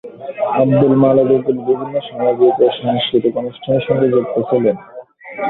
আব্দুল 0.55 0.93
মালেক 1.03 1.27
উকিল 1.35 1.57
বিভিন্ন 1.67 1.95
সামাজিক 2.07 2.53
ও 2.59 2.67
সাংস্কৃতিক 2.77 3.31
প্রতিষ্ঠানের 3.35 3.83
সঙ্গে 3.87 4.07
যুক্ত 4.13 4.35
ছিলেন। 4.49 4.75